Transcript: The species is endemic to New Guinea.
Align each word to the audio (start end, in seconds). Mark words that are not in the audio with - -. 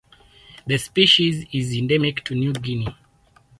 The 0.65 0.79
species 0.79 1.45
is 1.53 1.77
endemic 1.77 2.25
to 2.25 2.33
New 2.33 2.53
Guinea. 2.53 2.95